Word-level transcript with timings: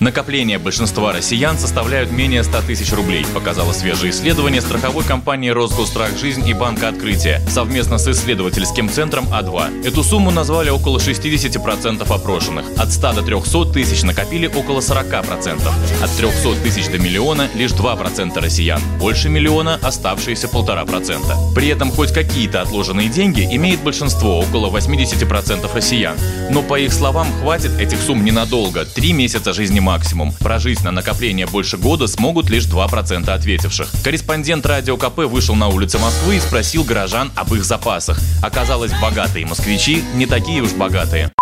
Накопления 0.00 0.58
большинства 0.58 1.12
россиян 1.12 1.58
составляют 1.58 2.10
менее 2.10 2.42
100 2.42 2.62
тысяч 2.62 2.90
рублей, 2.90 3.26
показало 3.34 3.74
свежее 3.74 4.12
исследование 4.12 4.62
страховой 4.62 5.04
компании 5.04 5.50
«Росгострах 5.50 6.16
Жизнь» 6.16 6.48
и 6.48 6.54
Банка 6.54 6.88
Открытия 6.88 7.42
совместно 7.50 7.98
с 7.98 8.08
исследовательским 8.08 8.88
центром 8.88 9.26
А2. 9.26 9.86
Эту 9.86 10.02
сумму 10.02 10.30
назвали 10.30 10.70
около 10.70 10.96
60% 10.96 12.10
опрошенных. 12.10 12.64
От 12.78 12.92
100 12.92 13.12
до 13.12 13.22
300 13.22 13.66
тысяч 13.74 14.02
накопили 14.02 14.46
около 14.46 14.80
40%. 14.80 15.70
От 16.02 16.16
300 16.16 16.54
тысяч 16.62 16.86
до 16.86 16.98
миллиона 16.98 17.50
лишь 17.54 17.72
2% 17.72 18.40
россиян. 18.40 18.80
Больше 18.98 19.28
миллиона– 19.28 19.78
оставшиеся 19.82 20.46
1,5%. 20.46 21.54
При 21.54 21.68
этом 21.68 21.90
хоть 21.90 22.14
какие-то 22.14 22.62
отложенные 22.62 23.10
деньги 23.10 23.46
имеет 23.54 23.82
большинство, 23.82 24.38
около 24.38 24.70
80% 24.70 25.68
россиян. 25.74 26.16
Но 26.48 26.62
по 26.62 26.80
их 26.80 26.94
словам, 26.94 27.26
хватит 27.42 27.78
этих 27.78 28.00
сумм 28.00 28.24
ненадолго. 28.24 28.86
Три 28.86 29.12
месяца 29.12 29.52
жизни 29.52 29.89
максимум. 29.90 30.32
Прожить 30.38 30.84
на 30.84 30.92
накопление 30.92 31.46
больше 31.46 31.76
года 31.76 32.06
смогут 32.06 32.48
лишь 32.48 32.66
2% 32.66 33.28
ответивших. 33.28 33.88
Корреспондент 34.04 34.64
Радио 34.64 34.96
КП 34.96 35.18
вышел 35.20 35.56
на 35.56 35.66
улицы 35.66 35.98
Москвы 35.98 36.36
и 36.36 36.40
спросил 36.40 36.84
горожан 36.84 37.32
об 37.34 37.52
их 37.54 37.64
запасах. 37.64 38.20
Оказалось, 38.40 38.92
богатые 39.02 39.46
москвичи 39.46 40.04
не 40.14 40.26
такие 40.26 40.62
уж 40.62 40.70
богатые. 40.74 41.32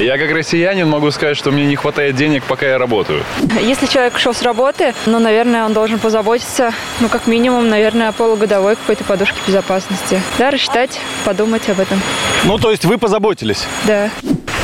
Я 0.00 0.16
как 0.16 0.30
россиянин 0.30 0.88
могу 0.88 1.10
сказать, 1.10 1.36
что 1.36 1.50
мне 1.50 1.66
не 1.66 1.76
хватает 1.76 2.16
денег, 2.16 2.44
пока 2.44 2.66
я 2.66 2.78
работаю. 2.78 3.24
Если 3.60 3.86
человек 3.86 4.14
ушел 4.14 4.32
с 4.32 4.40
работы, 4.40 4.94
ну, 5.04 5.18
наверное, 5.18 5.66
он 5.66 5.74
должен 5.74 5.98
позаботиться, 5.98 6.72
ну, 7.00 7.08
как 7.08 7.26
минимум, 7.26 7.68
наверное, 7.68 8.08
о 8.08 8.12
полугодовой 8.12 8.76
какой-то 8.76 9.04
подушке 9.04 9.36
безопасности. 9.46 10.22
Да, 10.38 10.50
рассчитать, 10.50 10.98
подумать 11.26 11.68
об 11.68 11.80
этом. 11.80 12.00
Ну, 12.44 12.58
то 12.58 12.70
есть 12.70 12.86
вы 12.86 12.96
позаботились? 12.96 13.66
Да. 13.86 14.08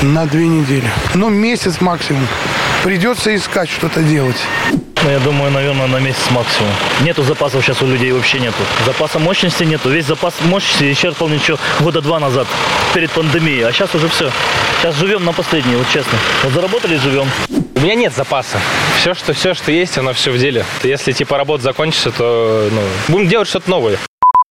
На 0.02 0.24
две 0.26 0.46
недели. 0.46 0.88
Ну, 1.14 1.28
месяц 1.28 1.80
максимум. 1.80 2.26
Придется 2.84 3.34
искать 3.34 3.70
что-то 3.70 4.02
делать. 4.02 4.36
Ну, 5.02 5.10
я 5.10 5.18
думаю, 5.18 5.50
наверное, 5.50 5.86
на 5.86 5.96
месяц 6.00 6.30
максимум. 6.30 6.70
Нету 7.00 7.22
запасов 7.22 7.64
сейчас 7.64 7.80
у 7.80 7.86
людей 7.86 8.12
вообще 8.12 8.38
нету. 8.38 8.58
Запаса 8.84 9.18
мощности 9.18 9.64
нету. 9.64 9.88
Весь 9.88 10.04
запас 10.04 10.34
мощности 10.42 10.92
исчерпал 10.92 11.28
ничего 11.28 11.56
года 11.80 12.02
два 12.02 12.20
назад, 12.20 12.46
перед 12.92 13.10
пандемией. 13.10 13.66
А 13.66 13.72
сейчас 13.72 13.94
уже 13.94 14.08
все. 14.08 14.30
Сейчас 14.82 14.96
живем 14.96 15.24
на 15.24 15.32
последние, 15.32 15.78
вот 15.78 15.86
честно. 15.94 16.18
Вот 16.42 16.52
заработали, 16.52 16.98
живем. 16.98 17.30
У 17.74 17.80
меня 17.80 17.94
нет 17.94 18.14
запаса. 18.14 18.60
Все, 18.98 19.14
что, 19.14 19.32
все, 19.32 19.54
что 19.54 19.72
есть, 19.72 19.96
оно 19.96 20.12
все 20.12 20.30
в 20.30 20.36
деле. 20.36 20.66
Если 20.82 21.12
типа 21.12 21.38
работа 21.38 21.62
закончится, 21.62 22.10
то 22.10 22.68
ну, 22.70 22.82
будем 23.08 23.28
делать 23.28 23.48
что-то 23.48 23.70
новое. 23.70 23.98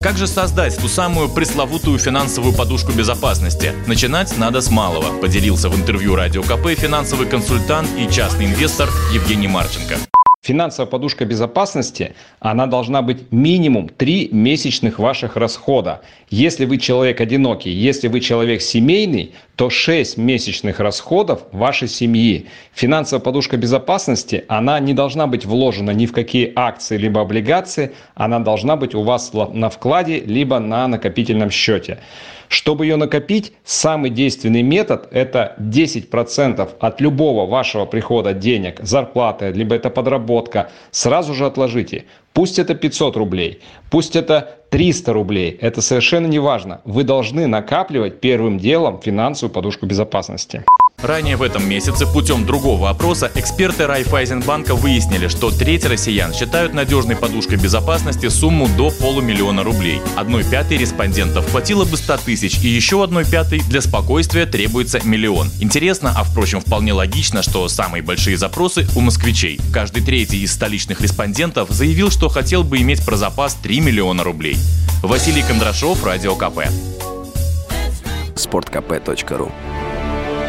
Как 0.04 0.18
же 0.18 0.26
создать 0.26 0.76
ту 0.76 0.86
самую 0.86 1.30
пресловутую 1.30 1.98
финансовую 1.98 2.52
подушку 2.52 2.92
безопасности? 2.92 3.72
Начинать 3.86 4.36
надо 4.36 4.60
с 4.60 4.70
малого, 4.70 5.18
поделился 5.18 5.70
в 5.70 5.76
интервью 5.76 6.14
Радио 6.14 6.42
КП 6.42 6.78
финансовый 6.78 7.26
консультант 7.26 7.88
и 7.98 8.06
частный 8.12 8.44
инвестор 8.44 8.90
Евгений 9.14 9.48
Марченко. 9.48 9.96
Финансовая 10.44 10.90
подушка 10.90 11.24
безопасности, 11.24 12.14
она 12.38 12.66
должна 12.66 13.00
быть 13.00 13.32
минимум 13.32 13.88
3 13.88 14.28
месячных 14.30 14.98
ваших 14.98 15.36
расхода. 15.36 16.02
Если 16.28 16.66
вы 16.66 16.76
человек 16.76 17.22
одинокий, 17.22 17.70
если 17.70 18.08
вы 18.08 18.20
человек 18.20 18.60
семейный, 18.60 19.32
то 19.56 19.70
6 19.70 20.18
месячных 20.18 20.80
расходов 20.80 21.44
вашей 21.50 21.88
семьи. 21.88 22.48
Финансовая 22.74 23.24
подушка 23.24 23.56
безопасности, 23.56 24.44
она 24.46 24.78
не 24.80 24.92
должна 24.92 25.26
быть 25.26 25.46
вложена 25.46 25.92
ни 25.92 26.04
в 26.04 26.12
какие 26.12 26.52
акции 26.54 26.98
либо 26.98 27.22
облигации, 27.22 27.92
она 28.14 28.38
должна 28.38 28.76
быть 28.76 28.94
у 28.94 29.02
вас 29.02 29.32
на 29.32 29.70
вкладе 29.70 30.20
либо 30.20 30.58
на 30.58 30.86
накопительном 30.88 31.50
счете. 31.50 32.00
Чтобы 32.48 32.84
ее 32.84 32.96
накопить, 32.96 33.54
самый 33.64 34.10
действенный 34.10 34.62
метод– 34.62 35.08
это 35.10 35.54
10% 35.58 36.70
от 36.78 37.00
любого 37.00 37.46
вашего 37.46 37.86
прихода 37.86 38.34
денег, 38.34 38.80
зарплаты, 38.82 39.50
либо 39.50 39.74
это 39.74 39.88
подработка, 39.88 40.33
сразу 40.90 41.34
же 41.34 41.46
отложите. 41.46 42.04
Пусть 42.32 42.58
это 42.58 42.74
500 42.74 43.16
рублей, 43.16 43.60
пусть 43.90 44.16
это 44.16 44.58
300 44.70 45.12
рублей, 45.12 45.56
это 45.60 45.80
совершенно 45.80 46.26
не 46.26 46.40
важно. 46.40 46.80
Вы 46.84 47.04
должны 47.04 47.46
накапливать 47.46 48.20
первым 48.20 48.58
делом 48.58 49.00
финансовую 49.00 49.52
подушку 49.52 49.86
безопасности. 49.86 50.64
Ранее 51.04 51.36
в 51.36 51.42
этом 51.42 51.68
месяце 51.68 52.06
путем 52.06 52.46
другого 52.46 52.88
опроса 52.88 53.30
эксперты 53.34 53.86
Райфайзенбанка 53.86 54.74
выяснили, 54.74 55.28
что 55.28 55.50
треть 55.50 55.84
россиян 55.84 56.32
считают 56.32 56.72
надежной 56.72 57.14
подушкой 57.14 57.58
безопасности 57.58 58.30
сумму 58.30 58.68
до 58.74 58.90
полумиллиона 58.90 59.62
рублей. 59.62 60.00
Одной 60.16 60.44
пятой 60.44 60.78
респондентов 60.78 61.50
хватило 61.50 61.84
бы 61.84 61.98
100 61.98 62.16
тысяч, 62.24 62.58
и 62.64 62.68
еще 62.68 63.04
одной 63.04 63.26
пятой 63.26 63.60
для 63.68 63.82
спокойствия 63.82 64.46
требуется 64.46 64.98
миллион. 65.04 65.50
Интересно, 65.60 66.14
а 66.16 66.24
впрочем 66.24 66.62
вполне 66.62 66.94
логично, 66.94 67.42
что 67.42 67.68
самые 67.68 68.02
большие 68.02 68.38
запросы 68.38 68.88
у 68.96 69.00
москвичей. 69.00 69.60
Каждый 69.74 70.02
третий 70.02 70.40
из 70.40 70.54
столичных 70.54 71.02
респондентов 71.02 71.68
заявил, 71.68 72.10
что 72.10 72.30
хотел 72.30 72.64
бы 72.64 72.78
иметь 72.78 73.04
про 73.04 73.16
запас 73.16 73.56
3 73.56 73.80
миллиона 73.80 74.24
рублей. 74.24 74.56
Василий 75.02 75.42
Кондрашов, 75.42 76.02
Радио 76.02 76.34
КП. 76.34 76.60
Спорткп.ру 78.36 79.52